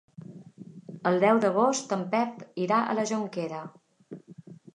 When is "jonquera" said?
3.13-3.61